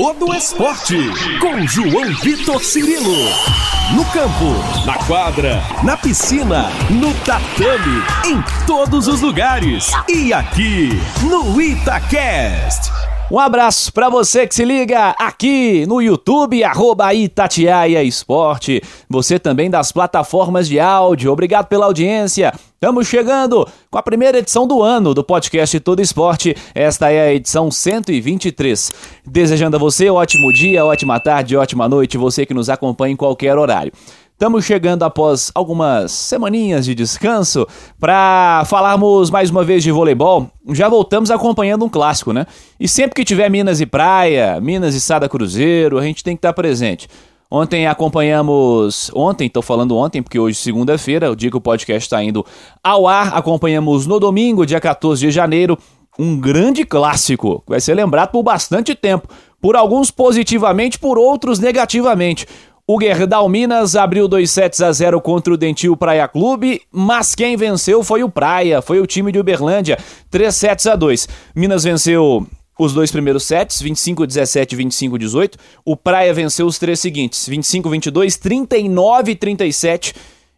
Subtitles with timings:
[0.00, 0.96] todo esporte.
[1.40, 3.14] Com João Vitor Cirilo.
[3.94, 9.92] No campo, na quadra, na piscina, no tatame, em todos os lugares.
[10.08, 10.88] E aqui,
[11.28, 12.90] no Itacast.
[13.30, 18.82] Um abraço para você que se liga aqui no YouTube, arroba Itatiaia Esporte.
[19.06, 21.30] Você também das plataformas de áudio.
[21.30, 22.54] Obrigado pela audiência.
[22.82, 26.56] Estamos chegando com a primeira edição do ano do podcast Todo Esporte.
[26.74, 28.90] Esta é a edição 123.
[29.26, 33.58] Desejando a você ótimo dia, ótima tarde, ótima noite, você que nos acompanha em qualquer
[33.58, 33.92] horário.
[34.32, 37.66] Estamos chegando após algumas semaninhas de descanso
[37.98, 40.50] para falarmos mais uma vez de voleibol.
[40.70, 42.46] Já voltamos acompanhando um clássico, né?
[42.80, 46.38] E sempre que tiver Minas e Praia, Minas e Sada Cruzeiro, a gente tem que
[46.38, 47.06] estar presente.
[47.50, 49.10] Ontem acompanhamos.
[49.12, 52.46] Ontem, estou falando ontem, porque hoje, segunda-feira, o dia que o podcast está indo
[52.82, 55.76] ao ar, acompanhamos no domingo, dia 14 de janeiro,
[56.16, 57.64] um grande clássico.
[57.66, 59.28] Vai ser lembrado por bastante tempo.
[59.60, 62.46] Por alguns positivamente, por outros negativamente.
[62.86, 67.56] O Gerdau Minas abriu 2 sets a 0 contra o Dentil Praia Clube, mas quem
[67.56, 69.98] venceu foi o Praia, foi o time de Uberlândia,
[70.30, 71.28] 3 sets a 2.
[71.54, 72.46] Minas venceu
[72.80, 75.58] os dois primeiros sets, 25 17 e 25 18.
[75.84, 80.14] O Praia venceu os três seguintes, 25 22, 39 37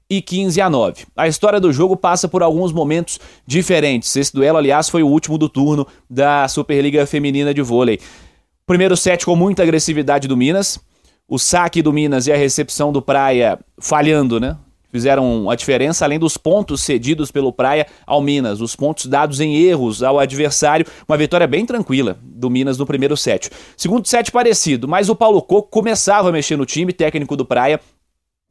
[0.09, 1.05] e 15 a 9.
[1.17, 4.15] A história do jogo passa por alguns momentos diferentes.
[4.15, 7.99] Esse duelo, aliás, foi o último do turno da Superliga Feminina de Vôlei.
[8.65, 10.79] Primeiro set com muita agressividade do Minas,
[11.27, 14.57] o saque do Minas e a recepção do Praia falhando, né?
[14.93, 19.57] Fizeram a diferença, além dos pontos cedidos pelo Praia ao Minas, os pontos dados em
[19.57, 20.87] erros ao adversário.
[21.09, 23.51] Uma vitória bem tranquila do Minas no primeiro set.
[23.77, 27.81] Segundo set parecido, mas o Paulo Coco começava a mexer no time, técnico do Praia.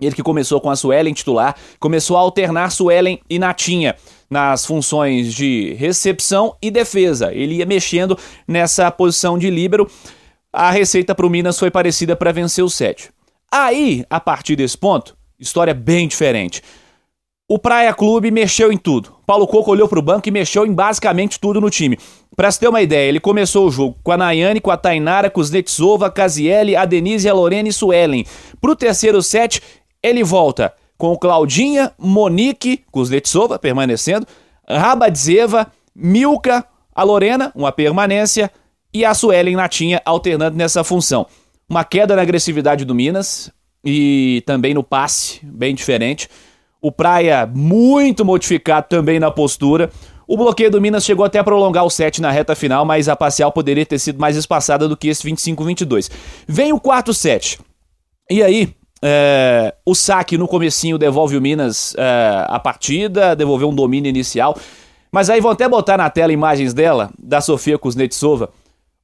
[0.01, 3.95] Ele que começou com a Suelen titular, começou a alternar Suelen e Natinha
[4.27, 7.31] nas funções de recepção e defesa.
[7.31, 9.87] Ele ia mexendo nessa posição de líbero
[10.53, 13.09] a receita para o Minas foi parecida para vencer o 7.
[13.49, 16.61] Aí, a partir desse ponto, história bem diferente.
[17.49, 19.13] O Praia Clube mexeu em tudo.
[19.25, 21.97] Paulo Coco olhou para o banco e mexeu em basicamente tudo no time.
[22.33, 25.29] Para se ter uma ideia, ele começou o jogo com a Nayane, com a Tainara,
[25.29, 28.25] com os Netsova, Casiele, a Denise, a Lorena e Suelen.
[28.61, 29.61] Para o terceiro set,
[30.01, 34.25] ele volta com Claudinha, Monique, com os Netsova permanecendo,
[34.69, 36.65] Rabadzeva, Milka,
[36.95, 38.49] a Lorena, uma permanência,
[38.93, 41.27] e a Suelen Natinha alternando nessa função.
[41.67, 43.51] Uma queda na agressividade do Minas
[43.83, 46.29] e também no passe, bem diferente.
[46.81, 49.89] O Praia muito modificado também na postura.
[50.27, 53.15] O bloqueio do Minas chegou até a prolongar o set na reta final, mas a
[53.15, 56.09] parcial poderia ter sido mais espaçada do que esse 25-22.
[56.47, 57.59] Vem o quarto set.
[58.29, 63.75] E aí, é, o saque no comecinho devolve o Minas é, a partida, devolveu um
[63.75, 64.57] domínio inicial.
[65.11, 68.49] Mas aí vão até botar na tela imagens dela, da Sofia Kuznetsova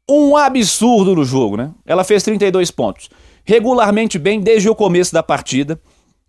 [0.09, 1.71] um absurdo no jogo, né?
[1.85, 3.09] Ela fez 32 pontos.
[3.47, 5.79] Regularmente bem desde o começo da partida.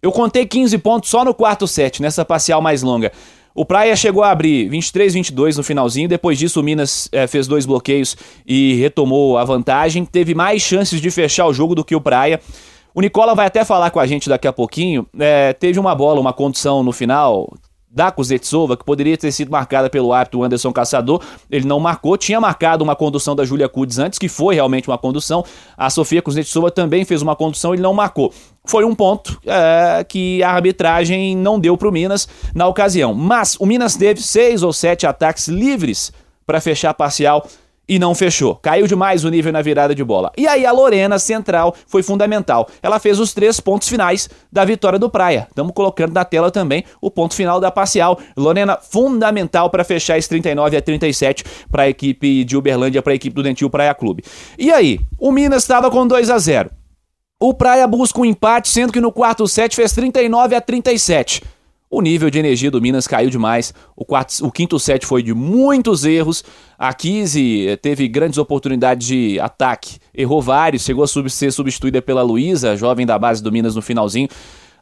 [0.00, 3.10] Eu contei 15 pontos só no quarto set, nessa parcial mais longa.
[3.52, 6.08] O Praia chegou a abrir 23-22 no finalzinho.
[6.08, 10.04] Depois disso, o Minas é, fez dois bloqueios e retomou a vantagem.
[10.04, 12.40] Teve mais chances de fechar o jogo do que o Praia.
[12.94, 15.04] O Nicola vai até falar com a gente daqui a pouquinho.
[15.18, 17.52] É, teve uma bola, uma condição no final
[17.90, 22.40] da Kuznetsova, que poderia ter sido marcada pelo árbitro Anderson Caçador, ele não marcou, tinha
[22.40, 25.44] marcado uma condução da Julia Kudes antes, que foi realmente uma condução,
[25.76, 28.32] a Sofia Kuznetsova também fez uma condução, ele não marcou.
[28.66, 33.56] Foi um ponto é, que a arbitragem não deu para o Minas na ocasião, mas
[33.58, 36.12] o Minas teve seis ou sete ataques livres
[36.46, 37.46] para fechar parcial
[37.88, 38.56] e não fechou.
[38.56, 40.30] Caiu demais o nível na virada de bola.
[40.36, 42.68] E aí a Lorena, central, foi fundamental.
[42.82, 45.46] Ela fez os três pontos finais da vitória do Praia.
[45.48, 48.18] Estamos colocando na tela também o ponto final da parcial.
[48.36, 53.16] Lorena, fundamental para fechar esse 39 a 37 para a equipe de Uberlândia, para a
[53.16, 54.22] equipe do Dentil Praia Clube.
[54.58, 56.70] E aí, o Minas estava com 2 a 0.
[57.40, 61.42] O Praia busca um empate, sendo que no quarto set fez 39 a 37.
[61.90, 63.72] O nível de energia do Minas caiu demais.
[63.96, 66.44] O, quarto, o quinto set foi de muitos erros.
[66.78, 72.02] A Kise eh, teve grandes oportunidades de ataque, errou vários, chegou a sub ser substituída
[72.02, 74.28] pela Luísa, jovem da base do Minas no finalzinho.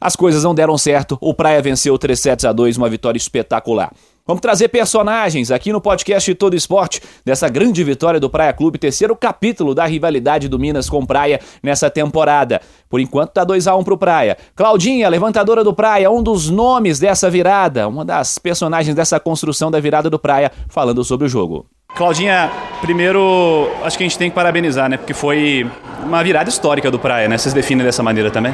[0.01, 1.17] As coisas não deram certo.
[1.21, 3.91] O Praia venceu 3 sets a 2, uma vitória espetacular.
[4.27, 9.15] Vamos trazer personagens aqui no podcast Todo Esporte dessa grande vitória do Praia Clube, terceiro
[9.15, 12.59] capítulo da rivalidade do Minas com Praia nessa temporada.
[12.89, 14.37] Por enquanto tá 2 a 1 pro Praia.
[14.53, 19.79] Claudinha, levantadora do Praia, um dos nomes dessa virada, uma das personagens dessa construção da
[19.79, 21.65] virada do Praia, falando sobre o jogo.
[21.95, 22.51] Claudinha,
[22.81, 24.97] primeiro, acho que a gente tem que parabenizar, né?
[24.97, 25.65] Porque foi
[26.03, 27.37] uma virada histórica do Praia, né?
[27.37, 28.53] Vocês definem dessa maneira também?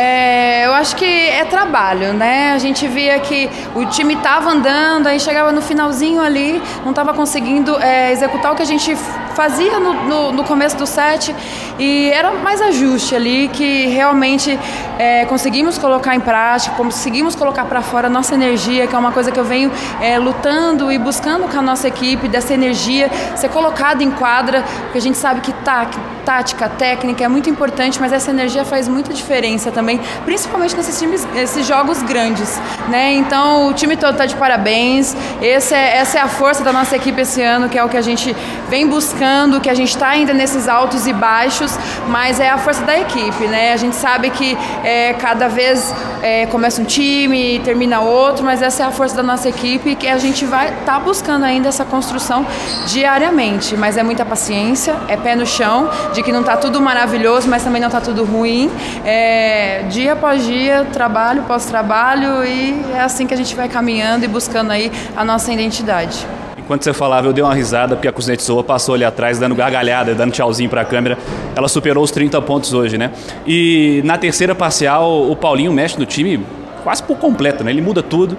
[0.00, 2.52] É, eu acho que é trabalho, né?
[2.52, 7.12] A gente via que o time estava andando, aí chegava no finalzinho ali, não estava
[7.12, 8.96] conseguindo é, executar o que a gente
[9.38, 11.32] fazia no, no, no, começo do set
[11.78, 14.58] e era mais ajuste ali que realmente
[14.98, 19.12] é, conseguimos colocar em prática, conseguimos colocar para fora a nossa energia, que é uma
[19.12, 19.70] coisa que eu venho
[20.00, 24.98] é, lutando e buscando com a nossa equipe, dessa energia ser colocada em quadra, porque
[24.98, 25.86] a gente sabe que tá,
[26.24, 31.26] tática, técnica é muito importante, mas essa energia faz muita diferença também, principalmente nesses times,
[31.64, 33.12] jogos grandes, né?
[33.12, 35.16] Então o time todo está de parabéns.
[35.40, 38.02] É, essa é a força da nossa equipe esse ano, que é o que a
[38.02, 38.34] gente
[38.68, 39.27] vem buscando,
[39.60, 41.78] que a gente está ainda nesses altos e baixos,
[42.08, 43.72] mas é a força da equipe, né?
[43.72, 48.62] A gente sabe que é, cada vez é, começa um time e termina outro, mas
[48.62, 51.68] essa é a força da nossa equipe que a gente vai estar tá buscando ainda
[51.68, 52.46] essa construção
[52.86, 53.76] diariamente.
[53.76, 57.62] Mas é muita paciência, é pé no chão, de que não está tudo maravilhoso, mas
[57.62, 58.70] também não está tudo ruim.
[59.04, 64.24] É, dia após dia, trabalho após trabalho e é assim que a gente vai caminhando
[64.24, 66.26] e buscando aí a nossa identidade.
[66.68, 70.14] Enquanto você falava, eu dei uma risada porque a Kuznetsova passou ali atrás, dando gargalhada,
[70.14, 71.16] dando tchauzinho para a câmera.
[71.56, 73.10] Ela superou os 30 pontos hoje, né?
[73.46, 76.44] E na terceira parcial, o Paulinho mexe no time
[76.84, 77.70] quase por completo, né?
[77.70, 78.36] Ele muda tudo,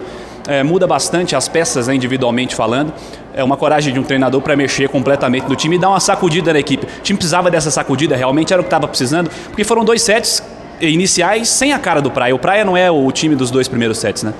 [0.47, 2.93] é, muda bastante as peças né, individualmente falando.
[3.33, 6.53] É uma coragem de um treinador para mexer completamente no time e dar uma sacudida
[6.53, 6.85] na equipe.
[6.85, 10.43] O time precisava dessa sacudida, realmente era o que estava precisando, porque foram dois sets
[10.79, 12.35] iniciais sem a cara do Praia.
[12.35, 14.35] O Praia não é o time dos dois primeiros sets, né?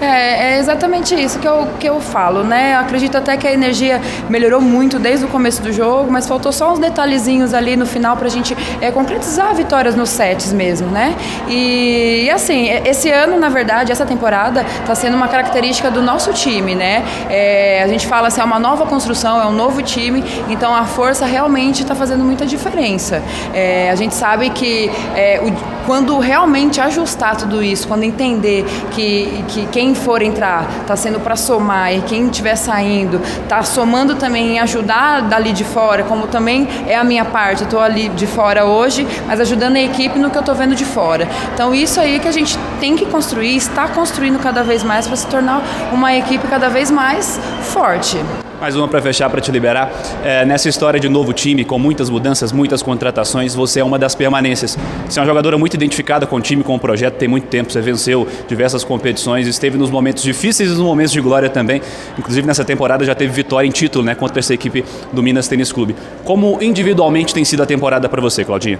[0.00, 2.74] É, é, exatamente isso que eu, que eu falo, né?
[2.74, 6.52] Eu acredito até que a energia melhorou muito desde o começo do jogo, mas faltou
[6.52, 10.88] só uns detalhezinhos ali no final para a gente é, concretizar vitórias nos sets mesmo,
[10.88, 11.14] né?
[11.48, 16.32] E, e, assim, esse ano, na verdade, essa temporada está sendo uma característica do nosso
[16.32, 17.02] time, né?
[17.30, 20.84] É, a gente fala assim, é uma nova construção, é um novo time, então a
[20.84, 23.22] força realmente está fazendo muita diferença.
[23.54, 29.44] É, a gente sabe que é, o quando realmente ajustar tudo isso, quando entender que,
[29.48, 34.56] que quem for entrar está sendo para somar e quem estiver saindo está somando também
[34.56, 38.64] em ajudar dali de fora, como também é a minha parte, estou ali de fora
[38.64, 41.28] hoje, mas ajudando a equipe no que eu estou vendo de fora.
[41.54, 45.16] Então isso aí que a gente tem que construir, está construindo cada vez mais para
[45.16, 45.62] se tornar
[45.92, 48.18] uma equipe cada vez mais forte.
[48.60, 49.92] Mais uma para fechar, para te liberar.
[50.24, 54.14] É, nessa história de novo time, com muitas mudanças, muitas contratações, você é uma das
[54.14, 54.78] permanências.
[55.06, 57.70] Você é uma jogadora muito identificada com o time, com o projeto, tem muito tempo.
[57.70, 61.82] Você venceu diversas competições, esteve nos momentos difíceis e nos momentos de glória também.
[62.18, 64.82] Inclusive nessa temporada já teve vitória em título né, contra essa equipe
[65.12, 65.94] do Minas Tênis Clube.
[66.24, 68.78] Como individualmente tem sido a temporada para você, Claudinha?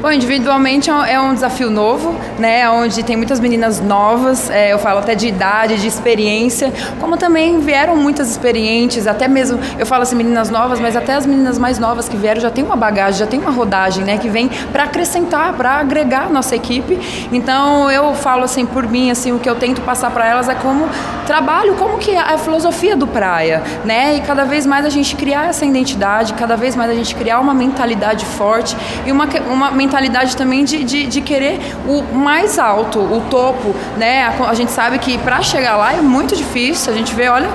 [0.00, 2.70] Bom, individualmente é um desafio novo, né?
[2.70, 7.60] Onde tem muitas meninas novas, é, eu falo até de idade, de experiência, como também
[7.60, 11.78] vieram muitas experientes, até mesmo, eu falo assim, meninas novas, mas até as meninas mais
[11.78, 14.16] novas que vieram já tem uma bagagem, já tem uma rodagem, né?
[14.16, 16.98] Que vem para acrescentar, para agregar a nossa equipe.
[17.30, 20.54] Então eu falo assim, por mim, assim, o que eu tento passar para elas é
[20.54, 20.88] como
[21.26, 24.16] trabalho, como que é a filosofia do praia, né?
[24.16, 27.38] E cada vez mais a gente criar essa identidade, cada vez mais a gente criar
[27.38, 28.74] uma mentalidade forte
[29.04, 33.74] e uma, uma mentalidade mentalidade também de, de, de, querer o mais alto, o topo,
[33.98, 34.22] né?
[34.22, 36.92] A, a gente sabe que para chegar lá é muito difícil.
[36.92, 37.50] A gente vê, olha,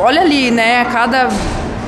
[0.00, 0.84] olha ali, né?
[0.86, 1.28] Cada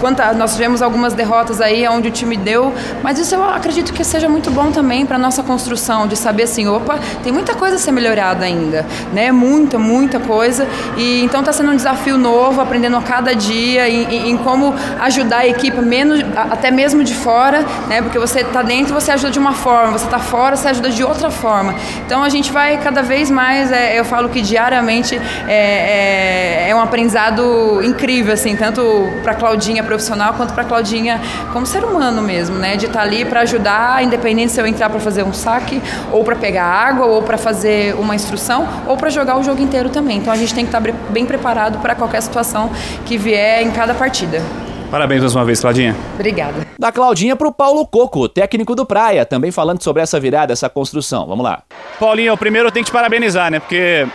[0.03, 4.03] quanta, nós tivemos algumas derrotas aí onde o time deu, mas isso eu acredito que
[4.03, 7.79] seja muito bom também para nossa construção, de saber assim, opa, tem muita coisa a
[7.79, 9.31] ser melhorada ainda, né?
[9.31, 10.67] Muita, muita coisa.
[10.97, 15.39] E então está sendo um desafio novo, aprendendo a cada dia em, em como ajudar
[15.39, 18.03] a equipe menos, até mesmo de fora, né?
[18.03, 21.05] Porque você está dentro, você ajuda de uma forma, você está fora, você ajuda de
[21.05, 21.77] outra forma.
[22.05, 25.15] Então a gente vai cada vez mais, é, eu falo que diariamente
[25.47, 28.83] é, é, é um aprendizado incrível, assim, tanto
[29.23, 31.21] para Claudinha, profissional quanto para Claudinha
[31.53, 32.77] como ser humano mesmo, né?
[32.77, 36.25] De estar tá ali para ajudar, independente se eu entrar para fazer um saque, ou
[36.25, 40.19] para pegar água, ou para fazer uma instrução, ou para jogar o jogo inteiro também.
[40.19, 42.71] Então a gente tem que estar tá bem preparado para qualquer situação
[43.05, 44.43] que vier em cada partida.
[44.91, 45.97] Parabéns mais uma vez, Claudinha.
[46.15, 46.67] Obrigada.
[46.79, 50.69] Da Claudinha para o Paulo Coco, técnico do Praia, também falando sobre essa virada, essa
[50.69, 51.27] construção.
[51.27, 51.63] Vamos lá.
[51.99, 53.59] Paulinho, primeiro eu tenho que te parabenizar, né?
[53.59, 54.07] Porque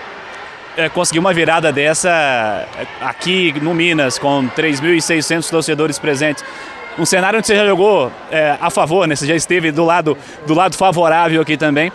[0.77, 6.46] é, conseguir uma virada dessa é, aqui no Minas, com 3.600 torcedores presentes.
[6.98, 9.15] Um cenário onde você já jogou é, a favor, né?
[9.15, 10.15] Você já esteve do lado,
[10.46, 11.91] do lado favorável aqui também.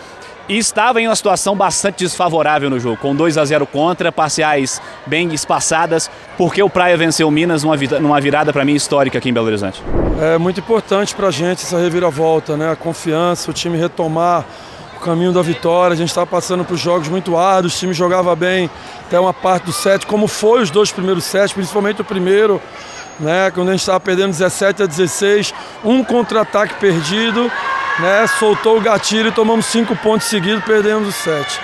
[0.48, 4.82] E estava em uma situação bastante desfavorável no jogo, com 2 a 0 contra, parciais
[5.06, 9.30] bem espaçadas, porque o Praia venceu o Minas numa, numa virada para mim histórica aqui
[9.30, 9.80] em Belo Horizonte.
[10.20, 12.72] É muito importante para a gente essa reviravolta, né?
[12.72, 14.44] A confiança, o time retomar
[15.02, 15.94] caminho da vitória.
[15.94, 18.70] A gente estava passando por jogos muito árduos, o time jogava bem
[19.06, 22.60] até uma parte do set, como foi os dois primeiros sets, principalmente o primeiro,
[23.20, 25.52] né, quando a gente estava perdendo 17 a 16,
[25.84, 27.50] um contra-ataque perdido,
[27.98, 31.60] né, soltou o gatilho e tomamos cinco pontos seguidos, perdemos o set.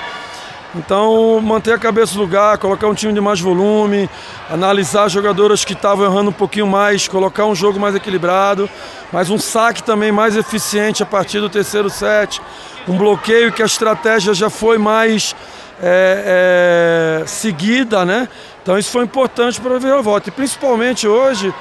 [0.74, 4.08] Então, manter a cabeça no lugar, colocar um time de mais volume,
[4.50, 8.68] analisar jogadoras que estavam errando um pouquinho mais, colocar um jogo mais equilibrado,
[9.10, 12.42] mas um saque também mais eficiente a partir do terceiro set,
[12.86, 15.34] um bloqueio que a estratégia já foi mais
[15.82, 18.28] é, é, seguida, né?
[18.62, 21.54] Então isso foi importante para a volta e principalmente hoje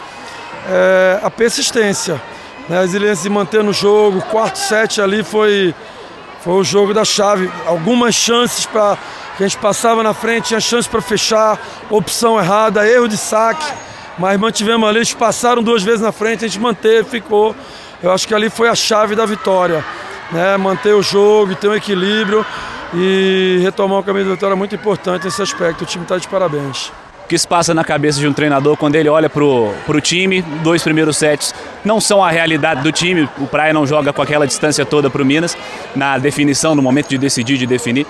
[0.70, 2.22] é, a persistência,
[2.68, 2.80] né?
[2.80, 5.74] a resiliência de manter no jogo, quarto set ali foi
[6.48, 7.52] foi o jogo da chave.
[7.66, 8.98] Algumas chances para
[9.38, 13.66] a gente passava na frente, tinha chance para fechar, opção errada, erro de saque.
[14.18, 17.54] Mas mantivemos ali, eles passaram duas vezes na frente, a gente manteve, ficou.
[18.02, 19.84] Eu acho que ali foi a chave da vitória.
[20.32, 20.56] Né?
[20.56, 22.46] Manter o jogo, ter um equilíbrio
[22.94, 25.84] e retomar o caminho da vitória é muito importante nesse aspecto.
[25.84, 26.94] O time está de parabéns.
[27.28, 30.42] O que se passa na cabeça de um treinador quando ele olha pro, pro time,
[30.64, 31.54] dois primeiros sets
[31.84, 35.26] não são a realidade do time, o Praia não joga com aquela distância toda pro
[35.26, 35.58] Minas,
[35.94, 38.08] na definição, no momento de decidir, de definir,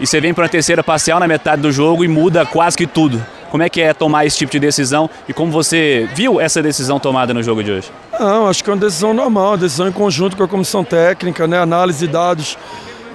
[0.00, 2.88] e você vem para uma terceira parcial na metade do jogo e muda quase que
[2.88, 3.24] tudo.
[3.52, 6.98] Como é que é tomar esse tipo de decisão e como você viu essa decisão
[6.98, 7.88] tomada no jogo de hoje?
[8.18, 11.46] Não, acho que é uma decisão normal, uma decisão em conjunto com a comissão técnica,
[11.46, 12.58] né, análise de dados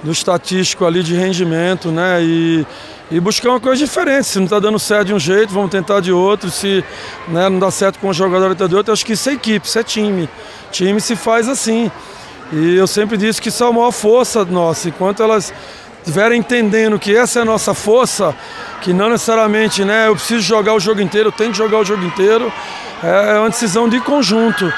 [0.02, 2.66] do estatístico ali de rendimento, né, e
[3.12, 4.24] e buscar uma coisa diferente.
[4.24, 6.50] Se não está dando certo de um jeito, vamos tentar de outro.
[6.50, 6.82] Se
[7.28, 8.90] né, não dá certo com um jogador, está de outro.
[8.90, 10.28] acho que isso é equipe, isso é time.
[10.70, 11.90] Time se faz assim.
[12.50, 14.88] E eu sempre disse que isso é a maior força nossa.
[14.88, 15.52] Enquanto elas
[15.98, 18.34] estiverem entendendo que essa é a nossa força,
[18.80, 21.84] que não necessariamente né, eu preciso jogar o jogo inteiro, eu tenho que jogar o
[21.84, 22.50] jogo inteiro,
[23.04, 24.72] é, é uma decisão de conjunto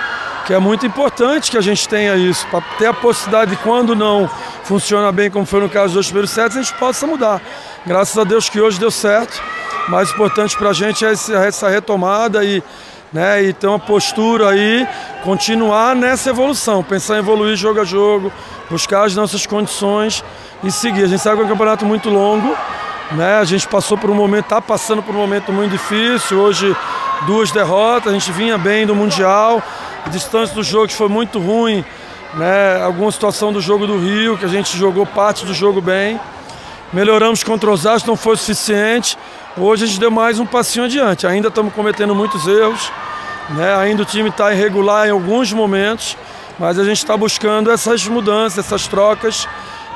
[0.45, 3.97] que é muito importante que a gente tenha isso, para ter a possibilidade de quando
[3.97, 4.29] não
[4.65, 7.41] funciona bem, como foi no caso dos dois primeiros sets, a gente possa mudar.
[7.87, 9.41] Graças a Deus que hoje deu certo.
[9.89, 12.63] Mais importante para a gente é essa retomada e,
[13.13, 14.89] né, e ter uma postura aí,
[15.23, 18.33] continuar nessa evolução, pensar em evoluir jogo a jogo,
[18.71, 20.25] buscar as nossas condições
[20.63, 21.05] e seguir.
[21.05, 22.57] A gente sabe que é um campeonato muito longo,
[23.13, 23.39] né?
[23.39, 26.39] A gente passou por um momento, está passando por um momento muito difícil.
[26.39, 26.75] Hoje
[27.27, 29.63] duas derrotas, a gente vinha bem do Mundial,
[30.05, 31.85] a distância do jogo foi muito ruim,
[32.37, 32.83] né?
[32.83, 36.21] Alguma situação do jogo do Rio, que a gente jogou parte do jogo bem.
[36.93, 39.17] Melhoramos contra os Astros, não foi suficiente.
[39.57, 41.27] Hoje a gente deu mais um passinho adiante.
[41.27, 42.91] Ainda estamos cometendo muitos erros.
[43.51, 43.75] Né?
[43.77, 46.17] Ainda o time está irregular em alguns momentos.
[46.59, 49.49] Mas a gente está buscando essas mudanças, essas trocas,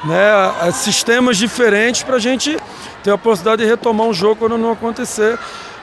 [0.04, 0.73] né?
[0.73, 2.57] sistemas diferentes para a gente
[3.02, 5.38] ter a possibilidade de retomar um jogo quando não acontecer.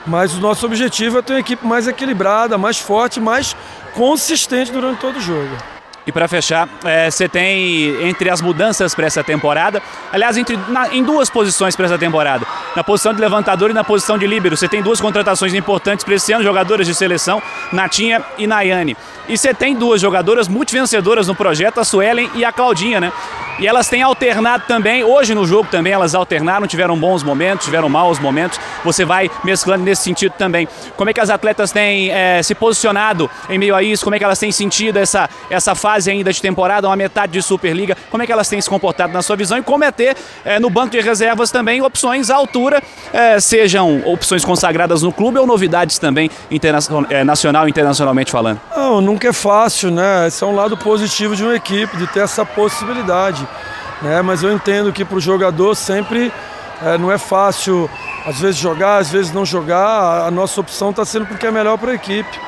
[0.06, 3.56] Mas o nosso objetivo é ter uma equipe mais equilibrada, mais forte, mais
[3.94, 5.75] consistente durante todo o jogo.
[6.06, 9.82] E para fechar, é, você tem entre as mudanças para essa temporada,
[10.12, 12.46] aliás, entre, na, em duas posições para essa temporada,
[12.76, 16.14] na posição de levantador e na posição de líbero, você tem duas contratações importantes para
[16.14, 18.96] esse ano, jogadoras de seleção, Natinha e Nayane.
[19.28, 23.12] E você tem duas jogadoras multivencedoras no projeto, a Suelen e a Claudinha, né?
[23.58, 27.88] E elas têm alternado também, hoje no jogo também elas alternaram, tiveram bons momentos, tiveram
[27.88, 28.60] maus momentos.
[28.84, 30.68] Você vai mesclando nesse sentido também.
[30.94, 34.04] Como é que as atletas têm é, se posicionado em meio a isso?
[34.04, 37.42] Como é que elas têm sentido essa, essa fase ainda de temporada, uma metade de
[37.42, 37.96] Superliga?
[38.10, 39.56] Como é que elas têm se comportado na sua visão?
[39.56, 44.02] E como é ter é, no banco de reservas também opções à altura, é, sejam
[44.04, 46.30] opções consagradas no clube ou novidades também
[47.08, 48.60] é, nacional e internacionalmente falando?
[48.76, 50.26] Não, nunca é fácil, né?
[50.26, 53.46] Esse é um lado positivo de uma equipe, de ter essa possibilidade.
[54.02, 54.20] Né?
[54.20, 56.30] Mas eu entendo que para o jogador sempre
[56.82, 57.88] é, não é fácil,
[58.26, 60.26] às vezes jogar, às vezes não jogar.
[60.26, 62.38] A nossa opção está sendo porque é melhor para a equipe.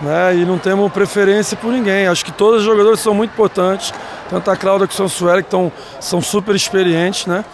[0.00, 0.36] Né?
[0.36, 2.06] E não temos preferência por ninguém.
[2.06, 3.92] Acho que todos os jogadores são muito importantes,
[4.30, 7.26] tanto a Cláudia quanto a Sueli, que tão, são super experientes.
[7.26, 7.44] Né?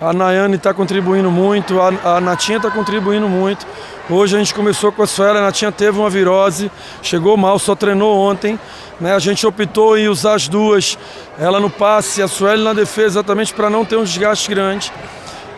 [0.00, 3.66] A Nayane está contribuindo muito, a, a Natinha está contribuindo muito.
[4.10, 6.70] Hoje a gente começou com a Sueli, a Natinha teve uma virose,
[7.00, 8.58] chegou mal, só treinou ontem.
[9.00, 9.14] Né?
[9.14, 10.98] A gente optou em usar as duas,
[11.38, 14.92] ela no passe a Sueli na defesa, exatamente para não ter um desgaste grande.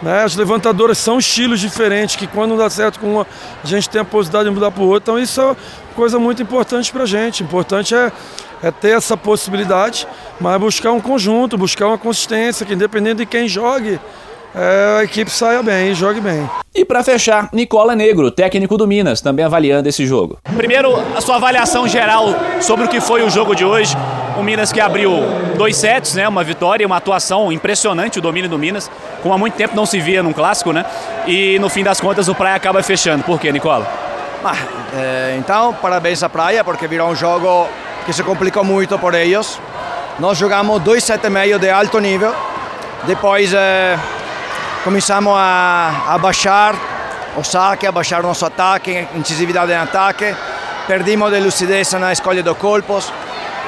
[0.02, 0.22] Né?
[0.22, 3.26] As levantadoras são estilos diferentes, que quando não dá certo com uma,
[3.62, 5.12] a gente tem a possibilidade de mudar para o outro.
[5.12, 5.56] Então isso é
[5.94, 7.42] coisa muito importante para a gente.
[7.42, 8.12] Importante é,
[8.62, 10.06] é ter essa possibilidade,
[10.40, 13.98] mas buscar um conjunto, buscar uma consistência, que independente de quem jogue,
[14.54, 16.48] é, a equipe saia bem e jogue bem.
[16.74, 20.38] E para fechar, Nicola Negro, técnico do Minas, também avaliando esse jogo.
[20.56, 23.94] Primeiro, a sua avaliação geral sobre o que foi o jogo de hoje.
[24.38, 25.10] O Minas que abriu
[25.56, 28.90] dois sets, né, uma vitória, uma atuação impressionante, o domínio do Minas,
[29.22, 30.84] como há muito tempo não se via num clássico, né?
[31.26, 33.24] E no fim das contas o Praia acaba fechando.
[33.24, 33.86] Por quê, Nicola?
[34.44, 34.56] Ah,
[34.94, 37.66] eh, então, parabéns à Praia, porque virou um jogo
[38.04, 39.58] que se complicou muito por eles.
[40.18, 42.34] Nós jogamos dois sets e meio de alto nível.
[43.04, 43.98] Depois eh,
[44.84, 46.74] começamos a, a baixar
[47.36, 50.34] o saque, a baixar o nosso ataque, incisividade em ataque,
[50.86, 53.12] perdimos de lucidez na escolha de colpos.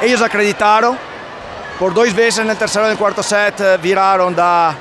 [0.00, 0.96] Eles acreditaram,
[1.76, 4.74] por duas vezes no terceiro e no quarto set viraram da,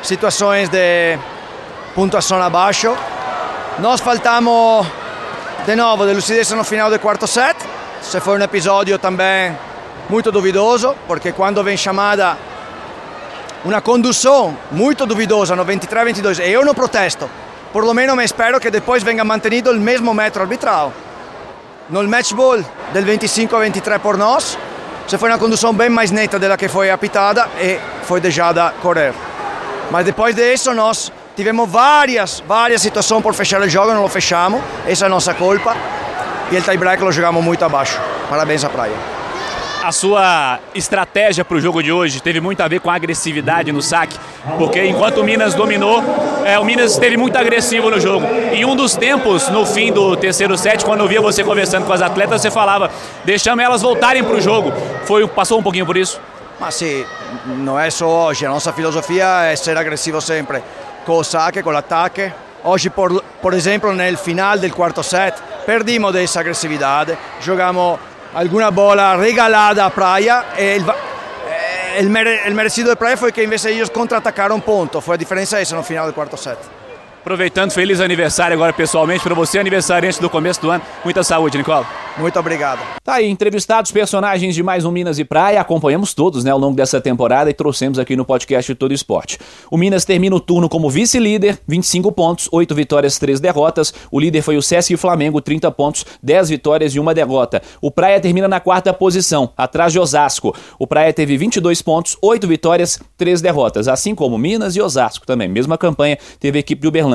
[0.00, 1.18] situações de
[1.92, 2.96] pontuação abaixo.
[3.80, 4.86] Nós faltamos
[5.66, 7.56] de novo de lucidez no final do quarto set.
[8.00, 9.58] Se foi um episódio também
[10.08, 12.36] muito duvidoso, porque quando vem chamada
[13.64, 17.28] uma condução muito duvidosa no 23-22 e eu não protesto,
[17.72, 20.92] por lo menos me espero que depois venga mantenido o mesmo metro arbitral.
[21.90, 24.56] No match ball del 25 a 23 por nós,
[25.08, 29.12] se foi uma condução bem mais neta da que foi apitada e foi deixada correr.
[29.90, 34.62] Mas depois disso nós tivemos várias, várias situações por fechar o jogo, não o fechamos,
[34.86, 35.76] essa é a nossa culpa.
[36.52, 38.00] E o tie-break lo jogamos muito abaixo.
[38.28, 38.94] Parabéns à praia
[39.82, 43.72] a sua estratégia para o jogo de hoje teve muito a ver com a agressividade
[43.72, 44.16] no saque,
[44.58, 46.02] porque enquanto o Minas dominou,
[46.44, 48.26] é, o Minas esteve muito agressivo no jogo.
[48.52, 51.92] Em um dos tempos, no fim do terceiro set, quando eu via você conversando com
[51.92, 52.90] as atletas, você falava,
[53.24, 54.72] deixamos elas voltarem para o jogo.
[55.04, 56.20] Foi, passou um pouquinho por isso?
[56.58, 57.04] Mas sim,
[57.46, 58.44] não é só hoje.
[58.44, 60.62] A nossa filosofia é ser agressivo sempre,
[61.06, 62.32] com o saque, com o ataque.
[62.62, 67.98] Hoje, por, por exemplo, no final do quarto set, perdimos dessa agressividade, jogamos
[68.34, 70.78] alguna bola regalada a Praia e
[71.98, 75.00] il, mere, il merecido de Praia foi que invece eles contra-atacaram ponto.
[75.00, 76.79] Foi a diferença essa no final do quarto set.
[77.20, 80.82] Aproveitando, feliz aniversário agora pessoalmente para você, aniversariante do começo do ano.
[81.04, 81.86] Muita saúde, Nicola.
[82.18, 82.80] Muito obrigado.
[83.04, 86.76] Tá aí, entrevistados personagens de mais um Minas e Praia, acompanhamos todos né, ao longo
[86.76, 89.38] dessa temporada e trouxemos aqui no podcast Todo Esporte.
[89.70, 93.94] O Minas termina o turno como vice-líder, 25 pontos, 8 vitórias, 3 derrotas.
[94.10, 97.62] O líder foi o Sesc Flamengo, 30 pontos, 10 vitórias e uma derrota.
[97.80, 100.54] O Praia termina na quarta posição, atrás de Osasco.
[100.78, 105.48] O Praia teve 22 pontos, 8 vitórias, 3 derrotas, assim como Minas e Osasco também.
[105.48, 107.09] Mesma campanha teve a equipe de Uberlândia.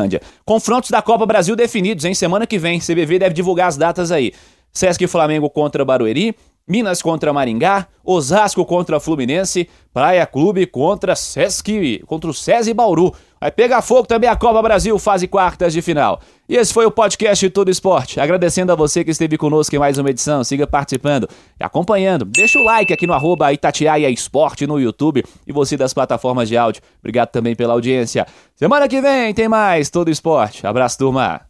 [0.46, 2.80] Confrontos da Copa Brasil definidos, em semana que vem.
[2.80, 4.34] CBV deve divulgar as datas aí.
[4.72, 6.36] Sesc Flamengo contra Barueri,
[6.68, 13.14] Minas contra Maringá, Osasco contra Fluminense, Praia Clube contra Sesc, contra o SESI Bauru.
[13.46, 16.20] Vai pegar fogo também a Copa Brasil, fase quartas de final.
[16.50, 18.20] E esse foi o podcast Tudo Esporte.
[18.20, 20.44] Agradecendo a você que esteve conosco em mais uma edição.
[20.44, 22.25] Siga participando e acompanhando.
[22.25, 26.58] Deixa o like aqui no arroba Itatiaia Esporte no YouTube e você das plataformas de
[26.58, 26.81] áudio.
[26.98, 28.25] Obrigado também pela audiência.
[28.55, 30.66] Semana que vem tem mais Tudo Esporte.
[30.66, 31.42] Abraço, turma.